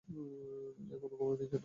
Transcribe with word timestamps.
মিনা 0.07 0.23
এখনো 0.93 1.15
ঘুমায় 1.19 1.37
নি 1.39 1.45
কেন? 1.45 1.59